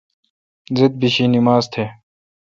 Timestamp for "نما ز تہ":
1.31-1.83